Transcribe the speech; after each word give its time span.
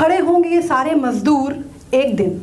खड़े 0.00 0.18
होंगे 0.18 0.48
ये 0.48 0.60
सारे 0.62 0.94
मजदूर 0.94 1.54
एक 1.94 2.14
दिन। 2.16 2.40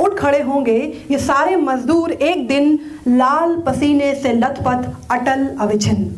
उठ 0.00 0.14
खड़े 0.14 0.40
होंगे 0.42 0.76
ये 1.10 1.18
सारे 1.18 1.56
मजदूर 1.56 2.10
एक 2.10 2.46
दिन 2.48 2.78
लाल 3.08 3.56
पसीने 3.56 4.14
से 4.14 4.32
लथपथ, 4.32 4.84
अटल, 5.10 5.46
अविछिन्न। 5.60 6.12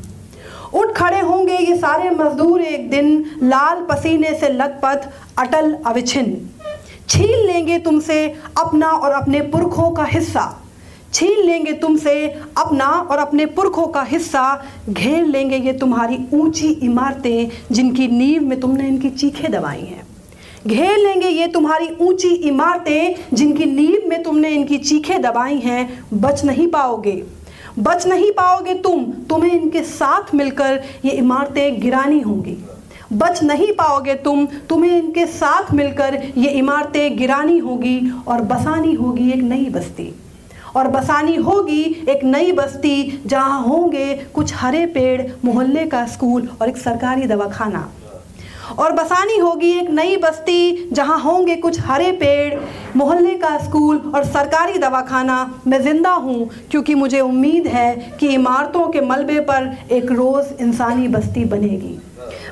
उठ 0.74 0.92
खड़े 0.92 1.20
होंगे 1.20 1.56
ये 1.56 1.76
सारे 1.76 2.10
मजदूर 2.10 2.62
एक 2.62 2.90
दिन 2.90 3.24
लाल 3.42 3.80
पसीने 3.90 4.34
से 4.34 4.48
लथपथ, 4.48 5.08
अटल, 5.38 5.72
अविछिन्न। 5.86 6.48
छीन 7.08 7.46
लेंगे 7.46 7.78
तुमसे 7.78 8.26
अपना 8.58 8.88
और 8.88 9.12
अपने 9.12 9.40
पुरखों 9.40 9.90
का 9.90 10.04
हिस्सा। 10.04 10.44
छीन 11.12 11.44
लेंगे 11.46 11.72
तुमसे 11.72 12.26
अपना 12.58 12.86
और 12.86 13.18
अपने 13.18 13.46
पुरखों 13.46 13.86
का 13.86 14.02
हिस्सा। 14.02 14.44
घेर 14.88 15.24
लेंगे 15.24 15.56
ये 15.56 15.72
तुम्हारी 15.72 16.18
ऊँची 16.34 16.68
इमारतें 16.82 17.48
जिनकी 17.72 18.08
नींव 18.08 18.42
में 18.42 18.60
तुमने 18.60 18.88
इनकी 18.88 19.10
चीखें 19.10 19.50
दबाई 19.52 19.80
हैं। 19.80 20.07
घेर 20.68 20.98
लेंगे, 20.98 21.28
ये 21.28 21.46
तुम्हारी 21.48 21.88
ऊँची 22.00 22.28
इमारतें 22.28 23.34
जिनकी 23.34 23.66
नींव 23.66 24.08
में 24.08 24.22
तुमने 24.22 24.48
इनकी 24.48 24.78
चीखें 24.78 25.20
दबाई 25.22 25.58
हैं, 25.58 26.04
बच 26.14 26.44
नहीं 26.44 26.66
पाओगे। 26.68 27.22
बच 27.78 28.06
नहीं 28.06 28.30
पाओगे 28.32 28.74
तुम, 28.74 29.04
तुम्हें 29.28 29.52
इनके 29.52 29.82
साथ 29.82 30.34
मिलकर 30.34 30.80
ये 31.04 31.10
इमारतें 31.12 31.80
गिरानी 31.80 32.20
होंगी। 32.20 32.56
बच 33.12 33.42
नहीं 33.42 33.72
पाओगे 33.72 34.14
तुम, 34.14 34.46
तुम्हें 34.68 34.96
इनके 34.98 35.26
साथ 35.26 35.72
मिलकर 35.74 36.20
ये 36.36 36.50
इमारतें 36.50 37.16
गिरानी 37.16 37.58
होगी 37.58 38.00
और 38.28 38.40
बसानी 38.42 38.94
होगी 38.94 39.30
एक 39.30 39.42
नई 39.42 39.68
बस्ती। 39.70 40.12
और 40.76 40.88
बसानी 40.88 41.36
होगी 41.36 41.82
एक 42.08 42.24
नई 42.24 42.52
बस्ती 42.52 43.22
जहाँ 43.26 43.62
होंगे 43.62 44.14
कुछ 44.34 44.52
हरे 44.54 44.84
पेड़, 44.86 45.22
मोहल्ले 45.44 45.86
का 45.86 46.04
स्कूल 46.06 46.48
और 46.60 46.68
एक 46.68 46.76
सरकारी 46.76 47.26
दवाखाना। 47.26 47.88
और 48.70 48.92
बसानी 48.92 49.36
होगी 49.38 49.70
एक 49.72 49.90
नई 49.90 50.16
बस्ती 50.16 50.88
जहाँ 50.92 51.18
होंगे 51.20 51.56
कुछ 51.56 51.80
हरे 51.80 52.10
पेड़, 52.12 52.60
मोहल्ले 52.96 53.34
का 53.34 53.56
स्कूल 53.58 53.96
और 54.14 54.24
सरकारी 54.24 54.78
दवाखाना। 54.78 55.38
मैं 55.66 55.82
ज़िंदा 55.82 56.10
हूँ 56.10 56.48
क्योंकि 56.70 56.94
मुझे 56.94 57.20
उम्मीद 57.20 57.66
है 57.66 57.94
कि 58.20 58.28
इमारतों 58.28 58.88
के 58.88 59.00
मलबे 59.00 59.40
पर 59.40 59.74
एक 59.90 60.12
रोज़ 60.12 60.52
इंसानी 60.62 61.08
बस्ती 61.08 61.44
बनेगी। 61.46 61.98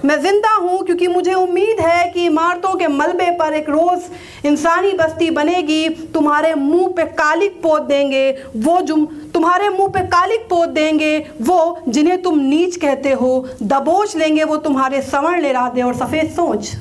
मैं 0.04 0.20
ज़िंदा 0.22 0.54
हूँ 0.54 0.84
क्योंकि 0.84 1.06
मुझे 1.08 1.34
उम्मीद 1.34 1.80
है 1.80 2.08
कि 2.10 2.24
इमारतों 2.26 2.74
के 2.74 2.88
मलबे 2.88 3.30
पर 3.30 3.54
एक 3.54 3.68
रोज़ 3.70 4.46
इंसानी 4.46 4.92
बस्ती 4.92 5.30
बनेगी। 5.30 5.88
तुम्हारे 6.14 6.54
मुँह 6.54 6.88
पे 6.88 7.04
कालिक 7.04 7.60
पोत 7.62 7.82
देंगे। 7.82 8.30
वो 8.56 8.80
जुम, 8.80 9.04
तुम्हारे 9.34 9.68
मुँह 9.68 9.88
पे 9.88 10.00
कालिक 10.06 10.48
पोत 10.48 10.68
देंगे। 10.68 11.18
वो 11.42 11.78
जिन्हें 11.88 12.22
तुम 12.22 12.38
नीच 12.38 12.76
कहते 12.76 13.12
हो, 13.12 13.46
दबोच 13.62 14.16
लेंगे। 14.16 14.44
वो 14.44 14.56
तुम्हारे 14.58 15.02
सवर्ण 15.02 15.44
इरादे 15.44 15.82
और 15.82 15.94
सफ़ेद 15.94 16.30
सोच। 16.30 16.74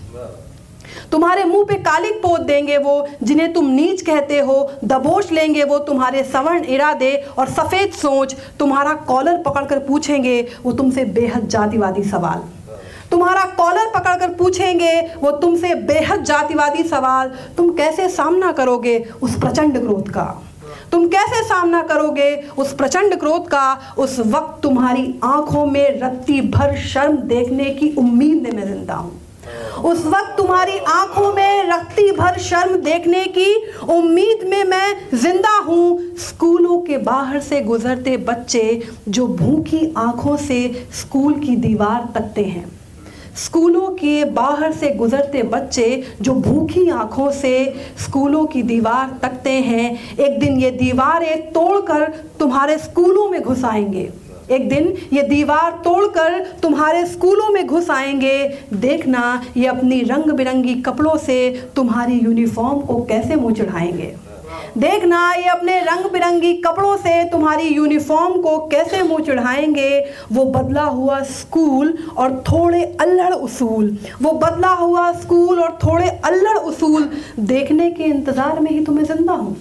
तुम्हारे 1.11 1.43
मुँह 1.43 1.65
पे 1.65 1.75
कालिक 1.75 2.15
पोत 2.21 2.41
देंगे। 2.41 2.77
वो 2.77 3.07
जिन्हें 3.23 3.51
तुम 3.53 3.69
नीच 3.69 4.01
कहते 4.01 4.39
हो, 4.39 4.71
दबोच 4.83 5.31
लेंगे। 5.31 5.63
वो 5.63 5.77
तुम्हारे 5.79 6.23
सवर्ण 6.23 6.63
इरादे 6.65 7.13
और 7.37 7.49
सफ़ेद 7.49 7.91
सोच। 7.93 8.35
तुम्हारा 8.59 8.93
कॉलर 9.07 9.37
पकड़कर 9.37 9.79
पूछेंगे, 9.79 10.41
वो 10.63 10.71
तुमसे 10.71 11.05
बेहद 11.05 11.47
जातिवादी 11.47 12.03
सवाल। 12.03 12.43
तुम्हारा 13.11 13.43
कॉलर 13.57 13.91
पकड़कर 13.95 14.33
पूछेंगे, 14.33 15.01
वो 15.15 15.31
तुमसे 15.31 15.73
बेहद 15.75 16.23
जातिवादी 16.23 16.83
सवाल 16.83 17.31
तुम 17.57 17.69
कैसे 17.75 18.09
सामना 18.09 18.51
करोगे 18.51 18.97
उस 19.21 19.39
प्रचंड 19.39 19.79
क्रोध 19.79 20.09
का? 20.09 20.25
तुम 20.91 21.07
कैसे 21.07 21.43
सामना 21.43 21.81
करोगे 21.83 22.35
उस 22.57 22.73
प्रचंड 22.73 23.19
क्रोध 23.19 23.47
का? 23.47 23.95
उस 23.97 24.19
वक्त 24.19 24.61
तुम्हारी 24.63 25.13
आँखों 25.23 25.65
में 25.65 25.99
रत्ती 26.01 26.41
भर 26.41 26.75
शर्म 26.79 27.17
देखने 27.27 27.69
की 27.71 27.93
उम्मीद 27.95 28.41
में 28.43 28.51
मैं 28.51 28.65
ज़िंदा 28.65 28.93
हूँ। 28.93 29.21
उस 29.83 30.05
वक्त 30.05 30.33
तुम्हारी 30.37 30.77
आँखों 30.79 31.31
में 31.33 31.69
रक्ति 31.69 32.11
भर 32.11 32.37
शर्म 32.39 32.75
देखने 32.75 33.23
की 33.27 33.55
उम्मीद 33.89 34.47
में 34.49 34.63
मैं 34.63 34.95
ज़िंदा 35.13 35.57
हूँ। 35.57 36.15
स्कूलों 36.19 36.79
के 36.79 36.97
बाहर 36.99 37.39
से 37.39 37.61
गुजरते 37.61 38.15
बच्चे 38.19 38.81
जो 39.09 39.27
भूखी 39.27 39.93
आँखों 39.97 40.37
से 40.37 40.87
स्कूल 40.93 41.39
की 41.39 41.55
दीवार 41.57 42.07
तकते 42.15 42.43
हैं। 42.43 42.67
स्कूलों 43.35 43.87
के 43.89 44.23
बाहर 44.25 44.71
से 44.71 44.89
गुजरते 44.89 45.41
बच्चे 45.43 46.03
जो 46.21 46.33
भूखी 46.33 46.87
आँखों 46.89 47.29
से 47.31 47.53
स्कूलों 47.99 48.45
की 48.45 48.61
दीवार 48.63 49.17
तकते 49.21 49.49
हैं, 49.49 50.15
एक 50.15 50.39
दिन 50.39 50.59
ये 50.59 50.71
दीवारें 50.71 51.51
तोड़कर 51.51 52.07
तुम्हारे 52.39 52.77
स्कूलों 52.77 53.29
में 53.29 53.41
घुस 53.41 53.65
आएँगे। 53.65 54.09
एक 54.51 54.67
दिन 54.69 54.93
ये 55.13 55.21
दीवार 55.21 55.71
तोड़कर 55.83 56.39
तुम्हारे 56.61 57.05
स्कूलों 57.05 57.49
में 57.49 57.65
घुस 57.67 57.89
आएँगे। 57.89 58.37
देखना 58.73 59.41
ये 59.57 59.67
अपनी 59.67 60.01
रंग 60.01 60.31
बिरंगी 60.31 60.75
कपड़ों 60.81 61.17
से 61.17 61.37
तुम्हारी 61.75 62.19
यूनिफॉर्म 62.19 62.79
को 62.79 63.01
कैसे 63.03 63.35
मुँह 63.35 63.53
चढ़ाएँगे। 63.53 64.13
देखना 64.77 65.19
ये 65.33 65.47
अपने 65.49 65.79
रंग 65.81 66.05
बिरंगी 66.11 66.53
कपड़ों 66.53 66.95
से 66.97 67.23
तुम्हारी 67.29 67.67
यूनिफॉर्म 67.67 68.41
को 68.41 68.57
कैसे 68.67 69.01
मुँह 69.03 69.23
चढ़ाएँगे? 69.25 69.99
वो 70.31 70.43
बदला 70.45 70.83
हुआ 70.83 71.21
स्कूल 71.23 71.97
और 72.17 72.43
थोड़े 72.49 72.83
अल्लड़ 73.01 73.33
उसूल। 73.33 73.97
वो 74.21 74.31
बदला 74.33 74.71
हुआ 74.73 75.11
स्कूल 75.11 75.59
और 75.59 75.77
थोड़े 75.83 76.09
अल्लड़ 76.25 76.57
उसूल। 76.57 77.09
देखने 77.39 77.89
के 77.91 78.03
इंतज़ार 78.03 78.59
में 78.59 78.71
ही 78.71 78.83
तुम्हें 78.85 79.05
ज़िंदा 79.05 79.33
हूँ। 79.33 79.55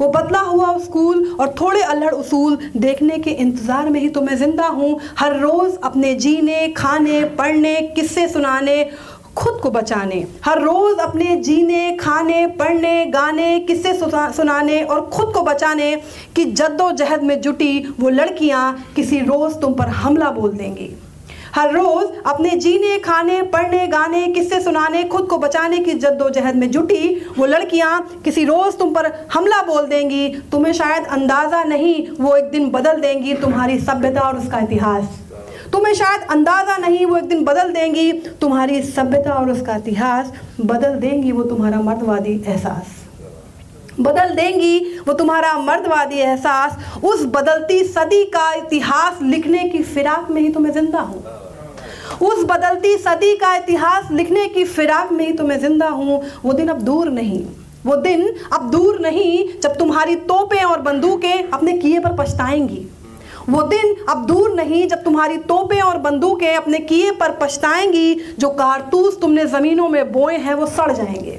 वो 0.00 0.08
बदला 0.08 0.38
हुआ 0.40 0.76
स्कूल 0.78 1.24
और 1.40 1.54
थोड़े 1.60 1.80
अल्हड़ 1.82 2.12
उसूल। 2.14 2.56
देखने 2.76 3.18
के 3.18 3.30
इंतज़ार 3.30 3.88
में 3.90 3.98
ही 4.00 4.08
तो 4.08 4.20
मैं 4.20 4.36
ज़िंदा 4.36 4.66
हूँ। 4.66 4.98
हर 5.18 5.38
रोज़ 5.40 5.76
अपने 5.84 6.14
जीने, 6.14 6.68
खाने, 6.68 7.22
पढ़ने, 7.38 7.74
किस्से 7.96 8.26
सुनाने 8.28 8.82
खुद 9.36 9.60
को 9.62 9.70
बचाने। 9.70 10.24
हर 10.44 10.60
रोज़ 10.62 10.98
अपने 11.00 11.36
जीने, 11.36 11.90
खाने, 11.96 12.46
पढ़ने, 12.58 13.04
गाने, 13.06 13.58
किस्से 13.60 13.92
सुनाने 13.94 14.82
और 14.82 15.08
ख़ुद 15.14 15.32
को 15.34 15.42
बचाने 15.42 15.94
की 16.36 16.44
जद्दोजहद 16.44 17.22
में 17.22 17.40
जुटी 17.40 17.78
वो 18.00 18.08
लड़कियाँ 18.10 18.92
किसी 18.96 19.20
रोज़ 19.20 19.56
तुम 19.56 19.74
पर 19.74 19.88
हमला 19.88 20.30
बोल 20.30 20.52
देंगी। 20.52 20.90
हर 21.54 21.72
रोज़ 21.72 22.12
अपने 22.26 22.50
जीने, 22.56 22.98
खाने, 22.98 23.40
पढ़ने, 23.44 23.86
गाने, 23.86 24.26
किस्से 24.26 24.60
सुनाने, 24.60 25.02
खुद 25.04 25.26
को 25.26 25.38
बचाने 25.38 25.78
की 25.78 25.94
जद्दोजहद 25.94 26.56
में 26.56 26.70
जुटी 26.70 27.14
वो 27.38 27.46
लड़कियाँ 27.46 28.00
किसी 28.24 28.44
रोज़ 28.44 28.76
तुम 28.76 28.94
पर 28.94 29.10
हमला 29.32 29.62
बोल 29.62 29.86
देंगी। 29.86 30.28
तुम्हें 30.52 30.72
शायद 30.72 31.06
अंदाज़ा 31.08 31.64
नहीं 31.64 32.06
वो 32.20 32.36
एक 32.36 32.50
दिन 32.50 32.70
बदल 32.70 33.00
देंगी 33.00 33.34
तुम्हारी 33.34 33.78
सभ्यता 33.80 34.20
और 34.20 34.38
उसका 34.38 34.58
इतिहास। 34.58 35.21
तुम्हें 35.72 35.92
शायद 35.94 36.22
अंदाज़ा 36.30 36.76
नहीं, 36.78 37.04
वो 37.06 37.16
एक 37.16 37.24
दिन 37.24 37.44
बदल 37.44 37.72
देंगी। 37.72 38.12
तुम्हारी 38.40 38.82
सभ्यता 38.84 39.32
और 39.32 39.50
उसका 39.50 39.76
इतिहास 39.76 40.32
बदल 40.60 40.94
देंगी, 40.96 41.32
वो 41.32 41.42
तुम्हारा 41.44 41.80
मर्दवादी 41.80 42.32
एहसास। 42.46 43.00
बदल 44.00 44.34
देंगी, 44.34 44.78
वो 45.08 45.12
तुम्हारा 45.12 45.56
मर्दवादी 45.58 46.18
एहसास। 46.18 46.76
उस 47.04 47.24
बदलती 47.28 47.82
सदी 47.84 48.24
का 48.26 48.52
इतिहास 48.54 49.22
लिखने 49.22 49.68
की 49.68 49.82
फिराक 49.84 50.30
में 50.30 50.40
ही 50.42 50.48
तुम्हें 50.48 50.72
ज़िंदा 50.72 51.00
हूँ। 51.00 51.24
उस 52.22 52.44
बदलती 52.44 52.96
सदी 52.98 53.34
का 53.36 53.54
इतिहास 53.56 54.10
लिखने 54.10 54.46
की 54.48 54.64
फिराक 54.66 55.12
में 55.12 55.26
ही 55.26 55.32
तुम्हें 55.32 55.58
ज़िंदा 55.60 55.88
हूँ। 55.88 56.22
वो 56.44 56.52
दिन 56.52 56.68
अब 56.68 56.80
दूर 56.80 57.10
नहीं, 57.10 57.44
वो 57.86 57.96
दिन 57.98 58.34
अब 58.52 58.70
दूर 58.70 59.00
नहीं 59.00 59.60
जब 59.60 59.76
तुम्हारी 59.76 60.16
तोपें 60.24 60.62
और 60.64 60.80
बंदूकें 60.80 61.42
अपने 61.44 61.72
किए 61.72 61.98
पर 61.98 62.16
पछताएँगी। 62.16 62.86
वो 63.48 63.62
दिन 63.62 63.94
अब 64.08 64.24
दूर 64.26 64.54
नहीं 64.54 64.86
जब 64.88 65.02
तुम्हारी 65.04 65.36
तोपें 65.38 65.80
और 65.80 65.98
बंदूकें 65.98 66.54
अपने 66.54 66.78
किए 66.78 67.10
पर 67.10 67.30
पछताएँगी, 67.32 68.14
जो 68.38 68.48
कारतूस 68.48 69.20
तुमने 69.20 69.46
ज़मीनों 69.46 69.88
में 69.88 70.12
बोए 70.12 70.36
हैं, 70.36 70.54
वो 70.54 70.66
सड़ 70.66 70.92
जाएँगे। 70.92 71.38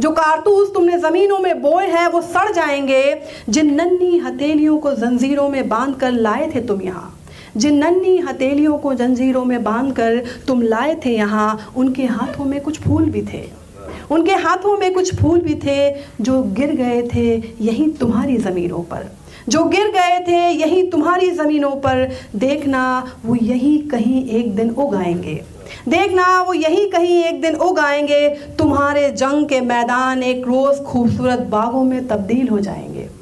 जो 0.00 0.10
कारतूस 0.10 0.72
तुमने 0.74 0.98
ज़मीनों 0.98 1.38
में 1.38 1.60
बोए 1.62 1.86
हैं, 1.86 2.06
वो 2.08 2.20
सड़ 2.22 2.50
जाएँगे। 2.52 3.22
जिन 3.48 3.74
नन्ही 3.74 4.18
हथेलियों 4.18 4.78
को 4.78 4.92
जंजीरों 4.92 5.48
में 5.48 5.68
बाँध 5.68 5.96
कर 5.96 6.12
लाए 6.12 6.50
थे 6.54 6.60
तुम 6.60 6.82
यहाँ, 6.82 7.14
जिन 7.56 7.78
नन्ही 7.78 8.16
हथेलियों 8.18 8.78
को 8.78 8.94
जंजीरों 8.94 9.44
में 9.44 9.62
बाँध 9.64 9.94
कर 9.96 10.22
तुम 10.46 10.62
लाए 10.62 10.94
थे 11.04 11.10
यहाँ, 11.10 11.72
उनके 11.76 12.04
हाथों 12.04 12.44
में 12.44 12.60
कुछ 12.60 12.80
फूल 12.80 13.10
भी 13.10 13.22
थे। 13.22 13.59
उनके 14.10 14.32
हाथों 14.32 14.76
में 14.76 14.94
कुछ 14.94 15.14
फूल 15.14 15.40
भी 15.40 15.54
थे 15.54 15.90
जो 16.20 16.42
गिर 16.42 16.70
गए 16.70 17.02
थे 17.14 17.42
यही 17.60 17.88
तुम्हारी 17.88 18.36
ज़मीनों 18.36 18.78
पर। 18.78 19.12
जो 19.48 19.64
गिर 19.64 19.86
गए 19.86 20.24
थे 20.28 20.48
यही 20.50 20.82
तुम्हारी 20.82 21.30
ज़मीनों 21.30 21.70
पर। 21.70 22.10
देखना, 22.36 23.12
वो 23.26 23.34
यही 23.34 23.78
कहीं 23.78 24.28
एक 24.28 24.56
दिन 24.56 24.70
उगाएँगे। 24.70 25.42
देखना, 25.88 26.42
वो 26.42 26.54
यही 26.54 26.86
कहीं 26.86 27.24
एक 27.24 27.40
दिन 27.42 27.54
उगाएँगे। 27.54 28.28
तुम्हारे 28.28 29.10
जंग 29.10 29.46
के 29.46 29.60
मैदान 29.60 30.22
एक 30.22 30.46
रोज़ 30.46 30.82
खूबसूरत 30.82 31.38
बागों 31.38 31.84
में 31.84 32.08
तब्दील 32.08 32.48
हो 32.48 32.58
जाएँगे। 32.58 33.19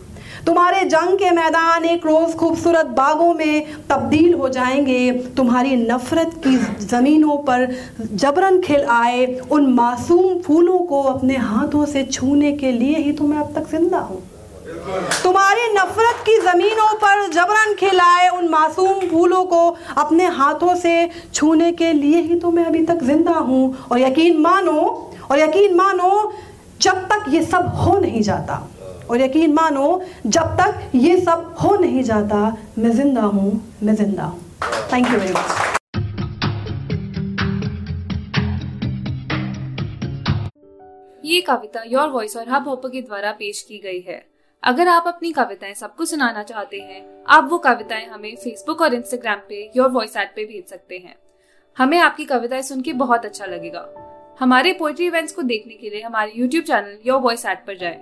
तुम्हारे 0.48 0.84
जंग 0.84 1.16
के 1.18 1.30
मैदान 1.30 1.84
एक 1.84 2.04
रोज़ 2.06 2.34
खूबसूरत 2.36 2.86
बागों 2.96 3.32
में 3.34 3.66
तब्दील 3.88 4.34
हो 4.34 4.48
जाएँगे। 4.48 5.10
तुम्हारी 5.36 5.74
नफ़रत 5.76 6.30
की 6.46 6.54
ज़मीनों 6.84 7.36
पर 7.44 7.66
जबरन 8.14 8.58
खिल 8.60 8.84
आए। 8.90 9.26
उन 9.50 9.66
मासूम 9.72 10.38
फूलों 10.42 10.78
को 10.84 11.02
अपने 11.02 11.36
हाथों 11.38 11.84
से 11.86 12.04
छूने 12.04 12.52
के 12.52 12.70
लिए 12.72 12.98
ही 12.98 13.12
तो 13.12 13.24
मैं 13.24 13.38
अब 13.38 13.52
तक 13.54 13.68
ज़िंदा 13.70 13.98
हूँ। 13.98 14.22
तुम्हारी 15.22 15.68
नफरत 15.74 16.24
की 16.26 16.38
ज़मीनों 16.40 16.88
पर 16.96 17.26
जबरन 17.32 17.74
खिलाए 17.74 18.28
उन 18.28 18.48
मासूम 18.48 19.06
फूलों 19.10 19.44
को 19.44 19.60
अपने 19.96 20.26
हाथों 20.38 20.74
से 20.76 20.94
छूने 21.34 21.70
के 21.72 21.92
लिए 21.92 22.22
ही 22.22 22.38
तो 22.40 22.50
मैं 22.50 22.64
अभी 22.64 22.84
तक 22.86 23.02
ज़िंदा 23.02 23.36
हूँ। 23.42 23.76
और 23.90 24.00
यकीन 24.00 24.40
मानो, 24.40 24.80
और 25.30 25.38
यकीन 25.38 25.76
मानो, 25.76 26.32
जब 26.80 27.06
तक 27.06 27.24
ये 27.28 27.42
सब 27.44 27.72
हो 27.76 27.98
नहीं 28.00 28.22
जाता। 28.22 28.62
और 29.10 29.20
यकीन 29.20 29.52
मानो, 29.54 30.02
जब 30.26 30.56
तक 30.60 30.90
ये 30.94 31.16
सब 31.20 31.54
हो 31.62 31.74
नहीं 31.76 32.02
जाता, 32.02 32.56
मैं 32.78 32.90
ज़िंदा 32.90 33.22
हूँ, 33.22 33.50
मैं 33.82 33.94
ज़िंदा 33.94 34.24
हूँ। 34.24 34.40
थैंक 34.92 35.06
यू 35.06 35.18
वेरी 35.18 35.32
मच 35.32 35.66
ये 41.24 41.40
कविता 41.40 41.82
योर 41.86 42.08
वॉइस 42.08 42.36
और 42.36 42.48
हब 42.48 42.68
हॉपर 42.68 42.88
के 42.88 43.00
द्वारा 43.02 43.30
पेश 43.32 43.60
की 43.62 43.78
गई 43.78 44.00
है। 44.00 44.24
अगर 44.62 44.88
आप 44.88 45.04
अपनी 45.06 45.32
कविताएँ 45.32 45.74
सबको 45.74 46.04
सुनाना 46.04 46.42
चाहते 46.42 46.76
हैं, 46.76 47.24
आप 47.28 47.48
वो 47.50 47.58
कविताएँ 47.58 48.06
हमें 48.06 48.34
फेसबुक 48.36 48.80
और 48.80 48.94
इंस्टाग्राम 48.94 49.38
पे 49.48 49.70
योर 49.76 49.90
वॉइस 49.90 50.16
एट 50.16 50.32
पे 50.36 50.44
भेज 50.44 50.64
सकते 50.66 50.96
हैं। 50.96 51.14
हमें 51.76 51.98
आपकी 51.98 52.24
कविताएँ 52.24 52.62
सुन 52.62 52.80
के 52.80 52.92
बहुत 52.92 53.24
अच्छा 53.24 53.46
लगेगा। 53.46 53.88
हमारे 54.40 54.72
पोइट्री 54.72 55.06
इवेंट्स 55.06 55.32
को 55.32 55.42
देखने 55.42 55.74
के 55.74 55.90
लिए 55.90 56.02
हमारे 56.02 56.32
YouTube 56.36 56.64
channel 56.64 56.98
your 57.06 57.20
voice 57.20 57.46
at 57.46 57.64
पर 57.66 57.76
जाएँ। 57.76 57.98